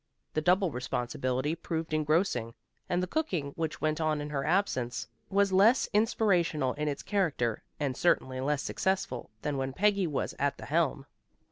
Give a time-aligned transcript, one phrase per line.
[0.33, 2.55] The double responsibility proved engrossing,
[2.89, 7.61] and the cooking which went on in her absence was less inspirational in its character,
[7.79, 11.05] and certainly less successful, than when Peggy was at the helm.